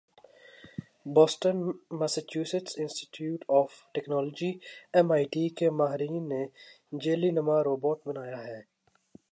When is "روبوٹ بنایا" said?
7.63-8.39